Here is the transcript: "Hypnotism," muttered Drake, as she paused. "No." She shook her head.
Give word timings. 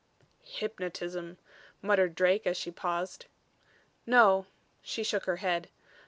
"Hypnotism," 0.41 1.37
muttered 1.79 2.15
Drake, 2.15 2.47
as 2.47 2.57
she 2.57 2.71
paused. 2.71 3.27
"No." 4.07 4.47
She 4.81 5.03
shook 5.03 5.25
her 5.25 5.35
head. 5.35 5.69